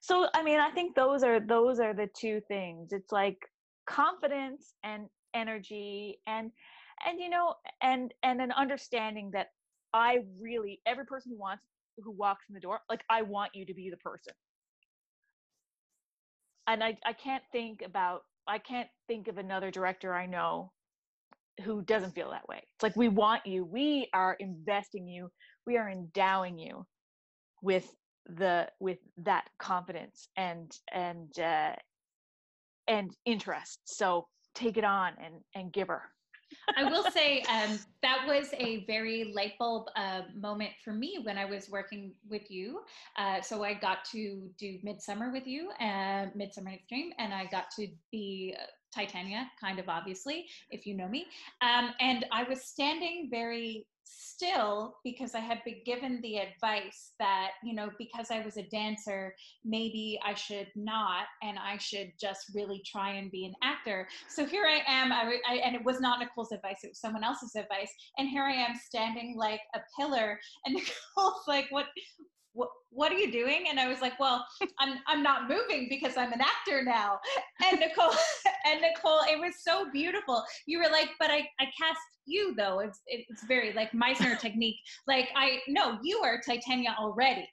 [0.00, 2.92] So i mean i think those are those are the two things.
[2.92, 3.38] It's like
[3.86, 6.50] confidence and energy and
[7.06, 9.48] and you know and and an understanding that
[9.92, 11.62] i really every person who wants
[11.98, 14.32] who walks in the door like i want you to be the person.
[16.66, 20.70] And i i can't think about i can't think of another director i know
[21.64, 25.28] who doesn't feel that way it's like we want you we are investing you
[25.66, 26.86] we are endowing you
[27.62, 27.88] with
[28.26, 31.74] the with that confidence and and uh,
[32.88, 33.80] and interest.
[33.84, 36.02] So take it on and and give her.
[36.76, 41.36] I will say um, that was a very light bulb uh, moment for me when
[41.38, 42.80] I was working with you.
[43.16, 47.46] Uh, so I got to do Midsummer with you, uh, Midsummer Night's Dream, and I
[47.46, 51.26] got to be uh, Titania, kind of obviously, if you know me.
[51.62, 53.86] Um, and I was standing very
[54.18, 58.62] still because I had been given the advice that, you know, because I was a
[58.64, 64.08] dancer, maybe I should not and I should just really try and be an actor.
[64.28, 67.24] So here I am, I, I, and it was not Nicole's advice, it was someone
[67.24, 67.92] else's advice.
[68.18, 70.38] And here I am standing like a pillar.
[70.64, 70.74] And
[71.16, 71.86] Nicole's like, what,
[72.52, 73.64] what, what are you doing?
[73.68, 74.46] And I was like, well,
[74.78, 77.18] I'm, I'm not moving because I'm an actor now.
[77.64, 78.14] And Nicole,
[78.66, 80.42] and Nicole, it was so beautiful.
[80.66, 82.80] You were like, but I, I cast you though.
[82.80, 84.76] It's, it's very like Meisner technique.
[85.06, 87.48] Like I, no, you are Titania already.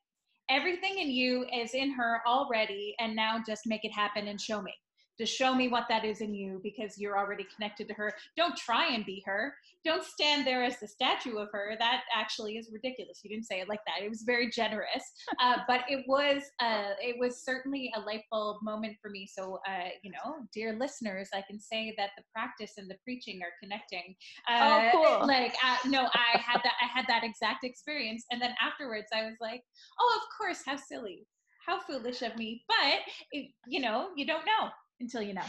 [0.50, 2.96] Everything in you is in her already.
[3.00, 4.74] And now just make it happen and show me
[5.20, 8.14] to show me what that is in you because you're already connected to her.
[8.38, 9.54] Don't try and be her.
[9.84, 11.76] Don't stand there as the statue of her.
[11.78, 13.20] That actually is ridiculous.
[13.24, 14.04] You didn't say it like that.
[14.04, 15.04] It was very generous,
[15.42, 19.28] uh, but it was uh, it was certainly a light bulb moment for me.
[19.32, 23.42] So uh, you know, dear listeners, I can say that the practice and the preaching
[23.44, 24.16] are connecting.
[24.50, 25.28] oh, cool.
[25.28, 26.74] Like uh, no, I had that.
[26.82, 29.64] I had that exact experience, and then afterwards, I was like,
[30.00, 31.28] oh, of course, how silly
[31.70, 33.00] how foolish of me but
[33.32, 35.46] it, you know you don't know until you know.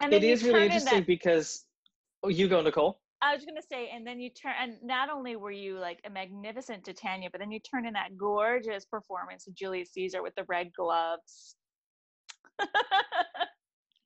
[0.00, 1.64] And it is really interesting that, because
[2.22, 3.00] oh, you go, Nicole.
[3.22, 6.10] I was gonna say, and then you turn, and not only were you like a
[6.10, 10.44] magnificent Titania, but then you turn in that gorgeous performance of Julius Caesar with the
[10.48, 11.56] red gloves.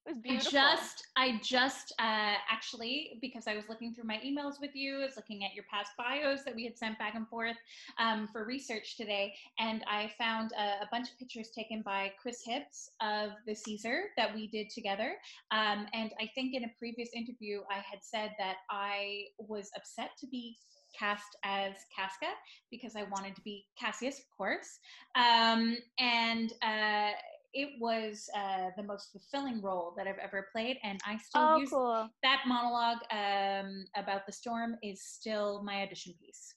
[0.08, 0.58] was beautiful.
[0.58, 5.00] I just, I just uh, actually, because I was looking through my emails with you,
[5.00, 7.56] I was looking at your past bios that we had sent back and forth
[7.98, 12.42] um, for research today, and I found a, a, bunch of pictures taken by Chris
[12.44, 15.14] Hibbs of the Caesar that we did together.
[15.50, 20.10] Um, and I think in a previous interview, I had said that I was upset
[20.20, 20.56] to be
[20.98, 22.32] cast as Casca
[22.70, 24.78] because I wanted to be Cassius, of course.
[25.14, 27.10] Um, and uh,
[27.54, 31.56] it was uh, the most fulfilling role that I've ever played, and I still oh,
[31.56, 32.08] use cool.
[32.22, 36.54] that monologue um, about the storm is still my audition piece.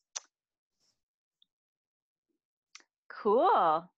[3.09, 3.89] Cool.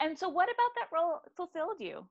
[0.00, 2.06] And so, what about that role fulfilled you?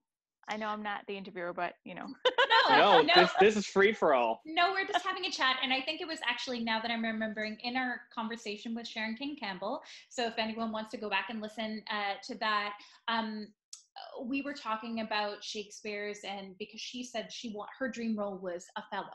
[0.50, 2.08] I know I'm not the interviewer, but you know.
[2.70, 4.42] no, no, this this is free for all.
[4.46, 7.04] No, we're just having a chat, and I think it was actually now that I'm
[7.04, 9.82] remembering in our conversation with Sharon King Campbell.
[10.10, 12.74] So if anyone wants to go back and listen uh, to that,
[13.08, 13.48] um,
[14.25, 18.65] we were talking about Shakespeare's, and because she said she want her dream role was
[18.75, 19.13] Othello,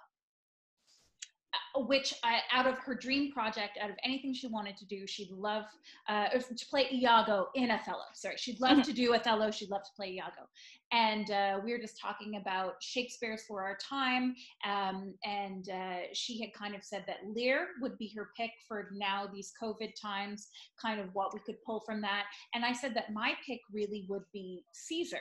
[1.76, 5.30] which I, out of her dream project, out of anything she wanted to do, she'd
[5.30, 5.64] love
[6.08, 8.04] uh, to play Iago in Othello.
[8.14, 8.82] Sorry, she'd love mm-hmm.
[8.82, 9.50] to do Othello.
[9.50, 10.48] She'd love to play Iago.
[10.92, 14.34] And uh, we were just talking about Shakespeare's for our time.
[14.68, 18.90] Um, and uh, she had kind of said that Lear would be her pick for
[18.92, 20.48] now, these COVID times,
[20.80, 22.24] kind of what we could pull from that.
[22.54, 25.20] And I said that my pick really would be Caesar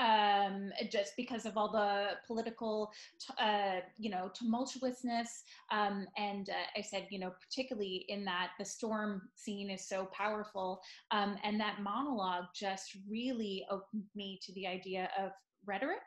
[0.00, 2.90] um, just because of all the political,
[3.38, 5.42] uh, you know, tumultuousness.
[5.70, 10.08] Um, and uh, I said, you know, particularly in that the storm scene is so
[10.16, 10.80] powerful.
[11.10, 15.32] Um, and that monologue just really opened me to the idea of
[15.66, 15.98] rhetoric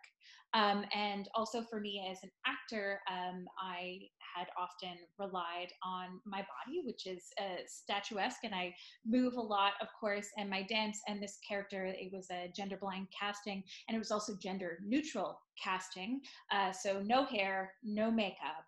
[0.53, 3.99] um, and also for me as an actor, um, I
[4.35, 8.73] had often relied on my body, which is uh, statuesque, and I
[9.05, 12.77] move a lot, of course, and my dance and this character, it was a gender
[12.77, 16.21] blind casting, and it was also gender neutral casting.
[16.51, 18.65] Uh, so no hair, no makeup,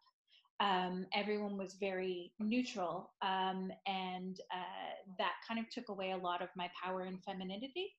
[0.60, 6.42] um, everyone was very neutral, um, and uh, that kind of took away a lot
[6.42, 7.92] of my power and femininity,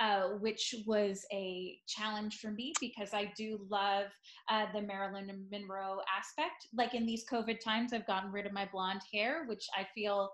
[0.00, 4.06] uh, which was a challenge for me because I do love
[4.50, 6.68] uh, the Marilyn Monroe aspect.
[6.76, 10.30] Like in these COVID times, I've gotten rid of my blonde hair, which I feel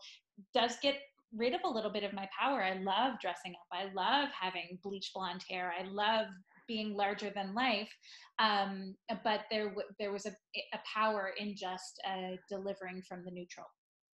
[0.54, 0.96] does get
[1.36, 2.62] rid of a little bit of my power.
[2.62, 3.66] I love dressing up.
[3.72, 5.72] I love having bleach blonde hair.
[5.78, 6.26] I love
[6.66, 7.90] being larger than life.
[8.38, 10.30] Um, but there, w- there was a,
[10.72, 13.66] a power in just uh, delivering from the neutral.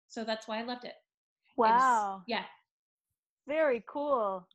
[0.08, 0.94] So that's why I loved it.
[1.58, 2.16] Wow.
[2.18, 2.44] Was, yeah.
[3.48, 4.48] Very cool.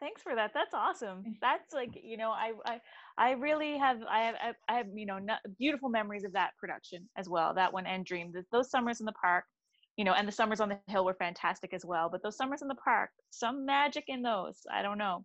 [0.00, 0.52] Thanks for that.
[0.52, 1.24] That's awesome.
[1.24, 1.34] Mm.
[1.40, 2.80] That's like you know, I I
[3.16, 5.18] I really have I have I have you know
[5.58, 7.54] beautiful memories of that production as well.
[7.54, 8.32] That one and Dream.
[8.52, 9.44] Those summers in the park
[9.96, 12.08] you know, and the summers on the hill were fantastic as well.
[12.10, 14.60] But those summers in the park, some magic in those.
[14.70, 15.24] I don't know.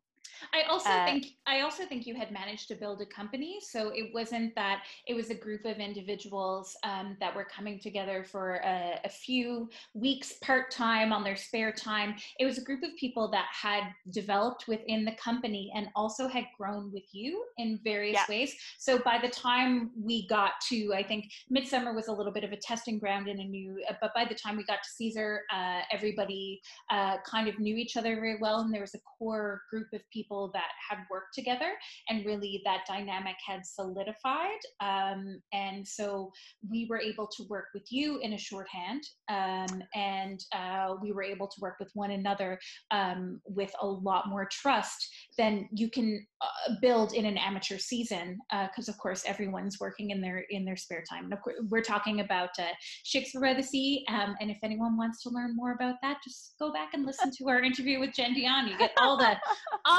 [0.53, 3.89] I also Uh, think I also think you had managed to build a company, so
[3.89, 8.55] it wasn't that it was a group of individuals um, that were coming together for
[8.55, 12.15] a, a few weeks part time on their spare time.
[12.39, 16.45] It was a group of people that had developed within the company and also had
[16.57, 18.25] grown with you in various Yeah.
[18.29, 18.55] ways.
[18.77, 22.51] So by the time we got to, I think Midsummer was a little bit of
[22.51, 25.43] a testing ground in a new, uh, but by the time we got to Caesar,
[25.53, 29.61] uh, everybody uh, kind of knew each other very well, and there was a core
[29.69, 31.71] group of people that had worked together,
[32.09, 34.59] and really that dynamic had solidified.
[34.81, 36.31] Um, and so
[36.69, 41.23] we were able to work with you in a shorthand, um, and uh, we were
[41.23, 42.59] able to work with one another
[42.91, 45.07] um, with a lot more trust
[45.37, 48.37] than you can uh, build in an amateur season,
[48.69, 51.25] because of course everyone's working in their in their spare time.
[51.25, 54.05] And of course, we're talking about uh, Shakespeare by the Sea.
[54.09, 57.31] Um, and if anyone wants to learn more about that, just go back and listen
[57.37, 58.67] to our interview with Jen Dion.
[58.67, 59.35] You get all the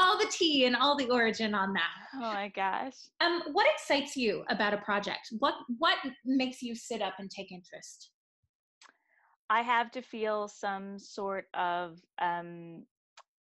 [0.01, 1.91] all the tea and all the origin on that.
[2.15, 2.95] oh my gosh.
[3.21, 5.29] Um, what excites you about a project?
[5.39, 8.09] What what makes you sit up and take interest?
[9.49, 12.83] I have to feel some sort of um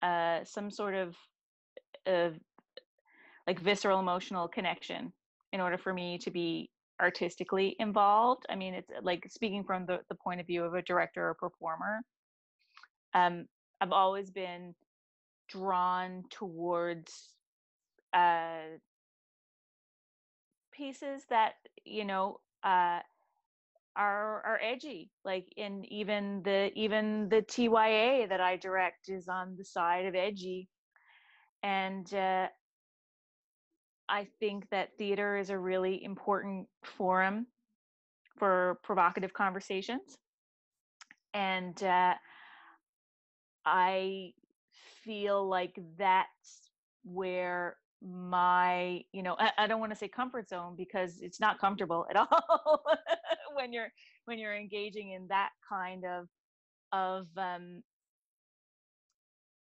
[0.02, 1.16] uh some sort of
[2.06, 2.36] of
[3.48, 5.12] like visceral emotional connection
[5.54, 6.70] in order for me to be
[7.02, 8.46] artistically involved.
[8.50, 11.34] I mean, it's like speaking from the, the point of view of a director or
[11.34, 12.02] performer.
[13.14, 13.46] Um,
[13.82, 14.74] I've always been
[15.48, 17.34] drawn towards
[18.14, 18.78] uh,
[20.72, 23.00] pieces that you know uh,
[23.96, 25.12] are are edgy.
[25.24, 30.16] Like in even the even the TYA that I direct is on the side of
[30.16, 30.68] edgy,
[31.64, 32.48] and uh,
[34.10, 37.48] I think that theater is a really important forum
[38.38, 40.18] for provocative conversations.
[41.34, 42.14] And uh,
[43.66, 44.34] I
[45.06, 46.72] feel like that's
[47.04, 51.60] where my, you know, I, I don't want to say comfort zone because it's not
[51.60, 52.84] comfortable at all
[53.56, 53.90] when you're
[54.26, 56.28] when you're engaging in that kind of
[56.92, 57.84] of um,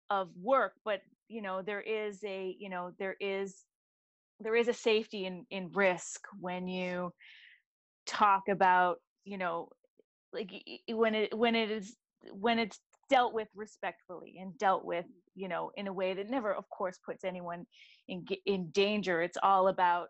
[0.09, 0.73] of work.
[0.85, 3.63] But you know, there is a, you know, there is
[4.39, 7.11] there is a safety in in risk when you
[8.05, 9.69] talk about you know
[10.33, 10.51] like
[10.89, 11.95] when it when it is
[12.31, 12.79] when it's
[13.11, 15.05] dealt with respectfully and dealt with
[15.35, 17.65] you know in a way that never of course puts anyone
[18.07, 19.21] in in danger.
[19.21, 20.07] It's all about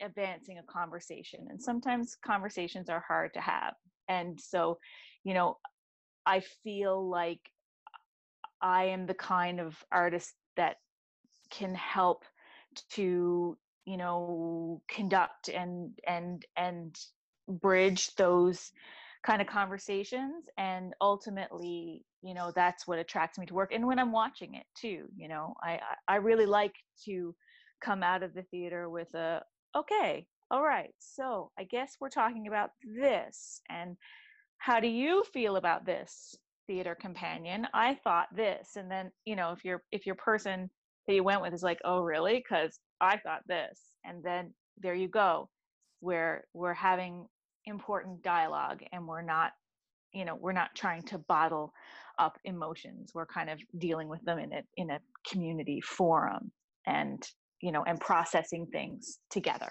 [0.00, 3.74] advancing a conversation and sometimes conversations are hard to have.
[4.08, 4.78] And so
[5.24, 5.56] you know
[6.26, 7.40] i feel like
[8.62, 10.76] i am the kind of artist that
[11.50, 12.24] can help
[12.90, 16.98] to you know conduct and and and
[17.48, 18.72] bridge those
[19.24, 20.44] kind of conversations.
[20.56, 24.64] And ultimately you know that's what attracts me to work and when i'm watching it
[24.74, 27.34] too you know i i really like to
[27.82, 29.40] come out of the theater with a
[29.76, 33.96] okay all right so i guess we're talking about this and
[34.58, 36.34] how do you feel about this
[36.66, 37.66] theater companion?
[37.74, 40.70] I thought this and then you know if your if your person
[41.06, 42.36] that you went with is like oh really?
[42.36, 45.48] Because i thought this and then there you go
[46.00, 47.26] where we're having
[47.66, 49.52] important dialogue and we're not
[50.12, 51.72] you know we're not trying to bottle
[52.18, 54.98] up emotions we're kind of dealing with them in a in a
[55.28, 56.50] community forum
[56.86, 57.22] and
[57.60, 59.70] you know and processing things together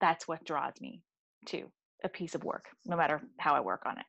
[0.00, 1.02] that's what draws me
[1.46, 1.64] to
[2.04, 4.06] a piece of work no matter how i work on it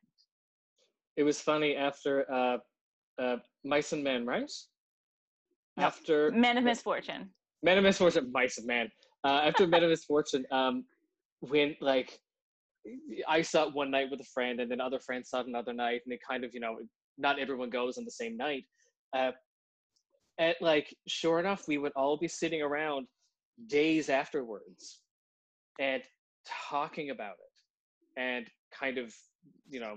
[1.16, 2.58] It was funny after uh,
[3.18, 4.50] uh, Mice and Men, right?
[5.76, 5.86] Nope.
[5.86, 7.30] After men of misfortune
[7.62, 8.90] Men of Misfortune, Mice and Men.
[9.24, 10.84] Uh, after Men of Misfortune, um,
[11.40, 12.18] when like
[13.28, 15.72] I saw it one night with a friend, and then other friends saw it another
[15.72, 16.78] night, and it kind of you know
[17.18, 18.64] not everyone goes on the same night.
[19.16, 19.32] Uh,
[20.38, 23.06] and like sure enough, we would all be sitting around
[23.66, 25.00] days afterwards
[25.78, 26.02] and
[26.46, 29.12] talking about it, and kind of
[29.68, 29.96] you know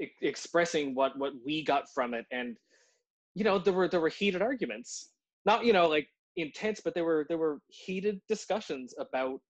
[0.00, 2.56] e- expressing what what we got from it, and
[3.34, 5.10] you know there were there were heated arguments,
[5.44, 9.40] not you know like intense, but there were there were heated discussions about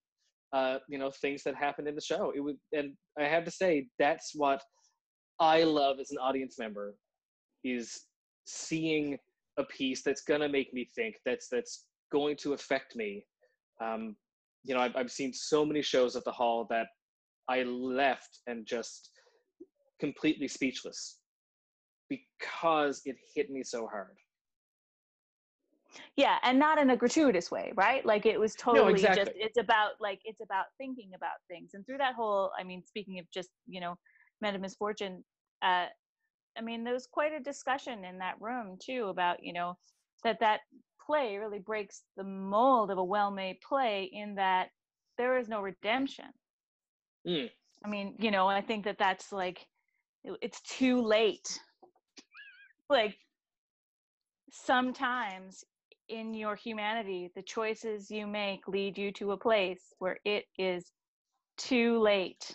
[0.53, 2.31] uh, you know things that happened in the show.
[2.35, 4.61] It was, and I have to say that's what
[5.39, 6.95] I love as an audience member
[7.63, 8.01] is
[8.45, 9.17] seeing
[9.57, 11.15] a piece that's gonna make me think.
[11.25, 13.25] That's that's going to affect me.
[13.81, 14.15] Um,
[14.63, 16.87] you know, I've I've seen so many shows at the hall that
[17.49, 19.09] I left and just
[19.99, 21.17] completely speechless
[22.09, 24.15] because it hit me so hard.
[26.15, 29.41] Yeah and not in a gratuitous way right like it was totally just exactly.
[29.41, 33.19] it's about like it's about thinking about things and through that whole i mean speaking
[33.19, 33.95] of just you know
[34.41, 35.23] men of misfortune
[35.61, 35.85] uh
[36.57, 39.75] i mean there was quite a discussion in that room too about you know
[40.23, 40.61] that that
[41.05, 44.69] play really breaks the mold of a well-made play in that
[45.17, 46.25] there is no redemption.
[47.27, 47.49] Mm.
[47.83, 49.65] I mean, you know, I think that that's like
[50.23, 51.59] it's too late.
[52.89, 53.17] like
[54.51, 55.63] sometimes
[56.09, 60.91] in your humanity, the choices you make lead you to a place where it is
[61.57, 62.53] too late.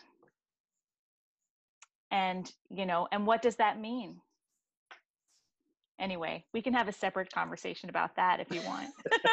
[2.11, 4.21] And, you know, and what does that mean?
[6.01, 8.89] Anyway, we can have a separate conversation about that if you want.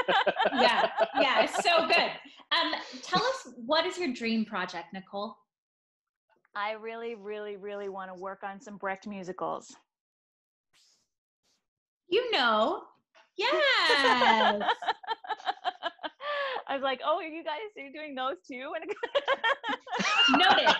[0.56, 0.90] yeah,
[1.20, 2.12] yeah, so good.
[2.52, 5.36] Um, tell us what is your dream project, Nicole?
[6.56, 9.76] I really, really, really want to work on some Brecht musicals.
[12.08, 12.84] You know,
[13.38, 14.62] yes.
[16.68, 18.86] I was like, "Oh, are you guys are doing those too?" And
[20.40, 20.76] noted.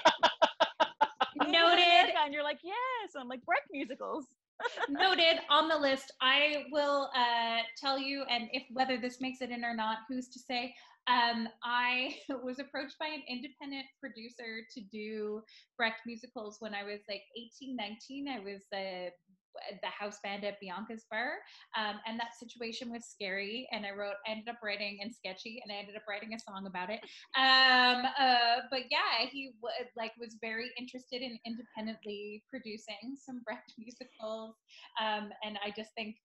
[1.48, 2.14] Noted.
[2.24, 4.26] And you're like, "Yes." And I'm like, "Brecht musicals."
[4.90, 6.14] Noted on the list.
[6.22, 10.30] I will uh, tell you, and if whether this makes it in or not, who's
[10.30, 10.74] to say?
[11.08, 15.42] Um, I was approached by an independent producer to do
[15.78, 18.28] Brecht musicals when I was like 18, 19.
[18.28, 19.12] I was uh,
[19.82, 21.34] the house band at Bianca's bar.
[21.78, 23.68] Um, and that situation was scary.
[23.72, 26.68] And I wrote, ended up writing and sketchy, and I ended up writing a song
[26.68, 27.00] about it.
[27.38, 33.74] Um, uh, but yeah, he w- like was very interested in independently producing some Brecht
[33.78, 34.56] musicals.
[35.02, 36.16] Um, and I just think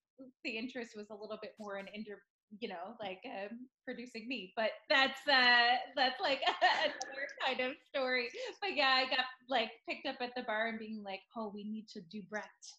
[0.43, 2.21] the interest was a little bit more in inter-
[2.59, 6.51] you know like um, producing me but that's uh that's like a
[6.83, 8.27] another kind of story
[8.61, 11.63] but yeah i got like picked up at the bar and being like oh we
[11.63, 12.75] need to do brecht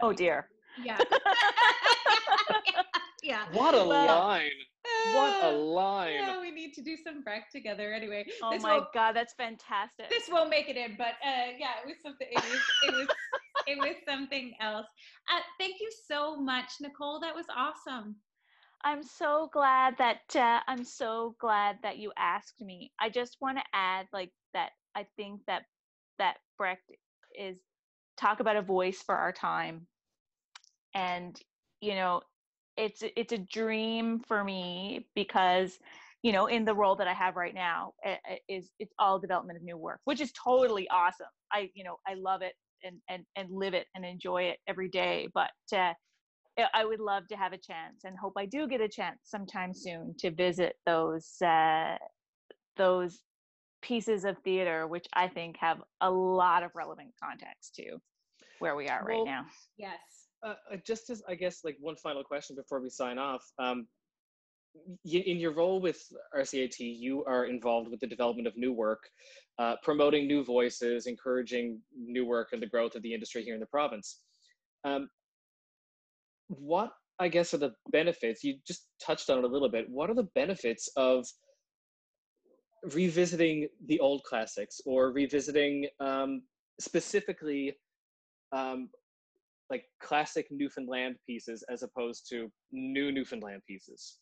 [0.00, 0.48] Oh dear.
[0.84, 0.98] Yeah.
[3.22, 3.44] yeah.
[3.52, 4.50] What a Well, line.
[5.14, 6.12] What a Uh, line.
[6.14, 7.92] Yeah, we need to do some Brecht together.
[7.92, 10.08] Anyway, Oh this my god, that's fantastic.
[10.10, 12.26] this won't make it in, but uh, yeah, it was something.
[12.30, 13.08] It was it was
[13.66, 14.86] it was something else.
[15.30, 17.20] Uh, thank you so much, Nicole.
[17.20, 18.16] That was awesome.
[18.84, 22.90] I'm so glad that uh, I'm so glad that you asked me.
[22.98, 25.62] I just want to add like that I think that
[26.18, 26.90] that Brecht
[27.38, 27.58] is
[28.22, 29.88] talk about a voice for our time.
[30.94, 31.40] And
[31.80, 32.22] you know,
[32.76, 35.78] it's it's a dream for me because
[36.22, 39.18] you know, in the role that I have right now i- i- is it's all
[39.20, 41.28] development of new work, which is totally awesome.
[41.52, 42.54] I you know, I love it
[42.84, 45.94] and and and live it and enjoy it every day, but uh
[46.74, 49.74] I- would love to have a chance and hope I do get a chance sometime
[49.74, 51.98] soon to visit those uh,
[52.76, 53.24] those
[53.82, 57.98] pieces of theater, which I think have a lot of relevant context to
[58.62, 59.44] where we are right now.
[59.76, 59.98] Yes.
[60.46, 63.44] Uh, uh, just as I guess like one final question before we sign off.
[63.58, 63.88] Um,
[65.04, 66.00] y- in your role with
[66.34, 69.02] RCAT, you are involved with the development of new work,
[69.58, 73.60] uh, promoting new voices, encouraging new work and the growth of the industry here in
[73.60, 74.20] the province.
[74.84, 75.08] Um,
[76.48, 78.42] what I guess are the benefits?
[78.44, 79.90] You just touched on it a little bit.
[79.90, 81.26] What are the benefits of
[82.94, 86.42] revisiting the old classics or revisiting um,
[86.80, 87.74] specifically
[88.52, 88.88] um,
[89.70, 94.18] like classic Newfoundland pieces as opposed to new Newfoundland pieces?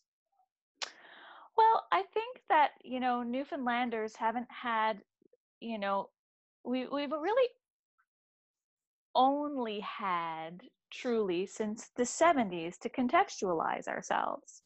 [1.57, 5.01] Well, I think that you know Newfoundlanders haven't had,
[5.59, 6.09] you know,
[6.63, 7.49] we we've really
[9.15, 10.61] only had
[10.91, 14.61] truly since the 70s to contextualize ourselves.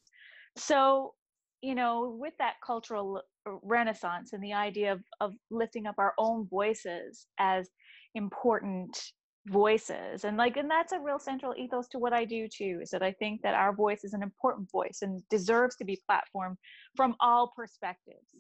[0.58, 1.14] So,
[1.62, 3.22] you know, with that cultural
[3.64, 7.70] renaissance and the idea of, of lifting up our own voices as
[8.16, 8.98] important
[9.48, 12.90] voices and like and that's a real central ethos to what i do too is
[12.90, 16.56] that i think that our voice is an important voice and deserves to be platformed
[16.96, 18.34] from all perspectives.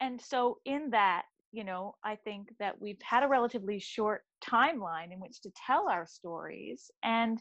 [0.00, 5.12] And so in that you know i think that we've had a relatively short timeline
[5.12, 7.40] in which to tell our stories and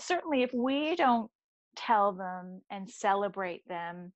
[0.00, 1.30] certainly if we don't
[1.76, 4.12] tell them and celebrate them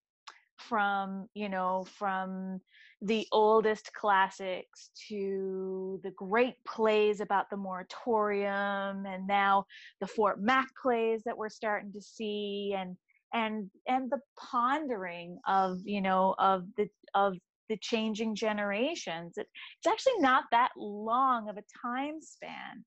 [0.58, 2.60] from you know from
[3.02, 9.64] the oldest classics to the great plays about the moratorium and now
[10.00, 12.96] the fort mac plays that we're starting to see and
[13.34, 17.36] and and the pondering of you know of the of
[17.68, 19.36] the changing generations.
[19.36, 19.46] It,
[19.78, 22.84] it's actually not that long of a time span.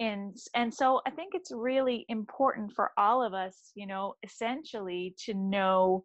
[0.00, 5.16] And and so i think it's really important for all of us you know essentially
[5.24, 6.04] to know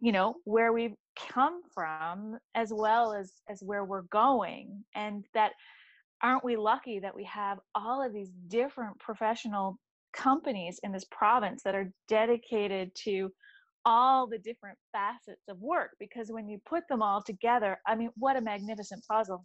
[0.00, 0.94] you know where we've
[1.28, 5.52] come from as well as as where we're going and that
[6.22, 9.78] aren't we lucky that we have all of these different professional
[10.12, 13.30] companies in this province that are dedicated to
[13.86, 15.92] all the different facets of work?
[15.98, 19.44] Because when you put them all together i mean what a magnificent puzzle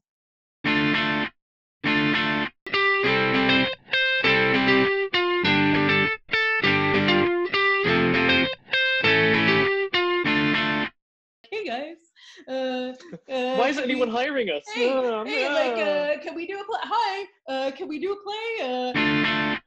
[12.47, 12.93] Uh,
[13.27, 14.63] Why isn't anyone we- hiring us?
[14.73, 15.53] Hey, Oh, hey, no.
[15.53, 15.77] like,
[16.19, 16.79] uh, can we do a play?
[16.83, 19.61] Hi, uh, can we do a play?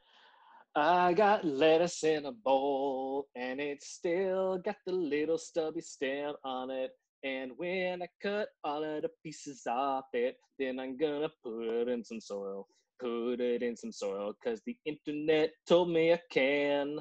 [0.76, 6.34] Uh, I got lettuce in a bowl, and it's still got the little stubby stem
[6.44, 6.90] on it.
[7.24, 11.88] And when I cut all of the pieces off it, then I'm gonna put it
[11.88, 12.68] in some soil.
[13.00, 16.98] Put it in some soil, cause the internet told me I can.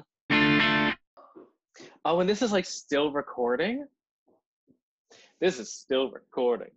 [2.04, 3.86] Oh, and this is like still recording?
[5.40, 6.72] This is still recording.